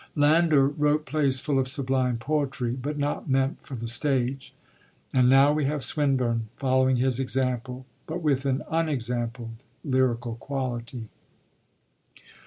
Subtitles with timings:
[0.15, 4.51] Landor wrote plays full of sublime poetry, but not meant for the stage;
[5.13, 11.07] and now we have Swinburne following his example, but with an unexampled lyrical quality.